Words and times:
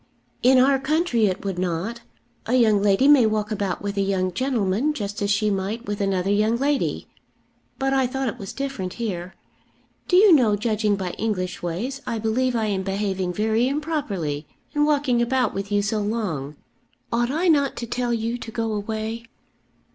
"In 0.41 0.57
our 0.57 0.79
country 0.79 1.27
it 1.27 1.45
would 1.45 1.59
not. 1.59 2.01
A 2.47 2.55
young 2.55 2.81
lady 2.81 3.07
may 3.07 3.27
walk 3.27 3.51
about 3.51 3.83
with 3.83 3.97
a 3.97 4.01
young 4.01 4.33
gentleman 4.33 4.93
just 4.95 5.21
as 5.21 5.29
she 5.29 5.51
might 5.51 5.85
with 5.85 6.01
another 6.01 6.31
young 6.31 6.57
lady; 6.57 7.07
but 7.77 7.93
I 7.93 8.07
thought 8.07 8.27
it 8.27 8.39
was 8.39 8.51
different 8.51 8.93
here. 8.93 9.35
Do 10.07 10.15
you 10.15 10.33
know, 10.33 10.55
judging 10.55 10.95
by 10.95 11.11
English 11.19 11.61
ways, 11.61 12.01
I 12.07 12.17
believe 12.17 12.55
I 12.55 12.65
am 12.65 12.81
behaving 12.81 13.31
very 13.33 13.67
improperly 13.67 14.47
in 14.73 14.85
walking 14.85 15.21
about 15.21 15.53
with 15.53 15.71
you 15.71 15.83
so 15.83 15.99
long. 15.99 16.55
Ought 17.13 17.29
I 17.29 17.47
not 17.47 17.75
to 17.75 17.85
tell 17.85 18.11
you 18.11 18.39
to 18.39 18.49
go 18.49 18.73
away?" 18.73 19.25